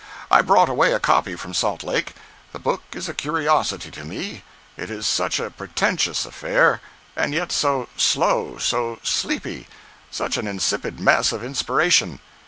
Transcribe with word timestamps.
I 0.31 0.41
brought 0.41 0.67
away 0.67 0.93
a 0.93 0.99
copy 0.99 1.35
from 1.35 1.53
Salt 1.53 1.83
Lake. 1.83 2.15
The 2.53 2.59
book 2.59 2.81
is 2.93 3.07
a 3.07 3.13
curiosity 3.13 3.91
to 3.91 4.03
me, 4.03 4.43
it 4.75 4.89
is 4.89 5.05
such 5.05 5.39
a 5.39 5.51
pretentious 5.51 6.25
affair, 6.25 6.81
and 7.15 7.35
yet 7.35 7.51
so 7.51 7.87
"slow," 7.97 8.57
so 8.59 8.97
sleepy; 9.03 9.67
such 10.09 10.37
an 10.37 10.47
insipid 10.47 10.99
mess 10.99 11.31
of 11.31 11.43
inspiration. 11.43 12.17